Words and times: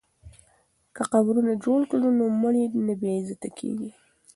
که 0.95 1.01
قبرونه 1.13 1.53
جوړ 1.63 1.79
کړو 1.91 2.09
نو 2.17 2.25
مړي 2.41 2.63
نه 2.87 2.93
بې 2.99 3.11
عزته 3.19 3.47
کیږي. 3.59 3.89